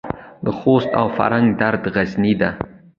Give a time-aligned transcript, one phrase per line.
[0.45, 2.49] د خوست او فرنګ دره غرنۍ ده